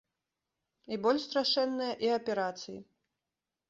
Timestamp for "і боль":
0.95-1.21